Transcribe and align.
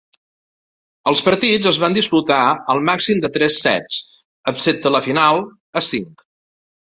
Els 1.09 1.19
partits 1.25 1.67
es 1.71 1.77
van 1.83 1.97
disputar 1.97 2.37
al 2.75 2.81
màxim 2.87 3.21
de 3.27 3.31
tres 3.35 3.59
sets 3.67 4.01
excepte 4.53 4.93
la 4.95 5.03
final 5.11 5.45
a 5.45 5.85
cinc. 5.91 6.27